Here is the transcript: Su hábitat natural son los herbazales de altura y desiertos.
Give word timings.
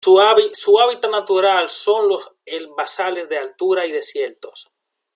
Su 0.03 0.19
hábitat 0.79 1.11
natural 1.11 1.69
son 1.69 2.07
los 2.07 2.27
herbazales 2.43 3.29
de 3.29 3.37
altura 3.37 3.85
y 3.85 3.91
desiertos. 3.91 4.65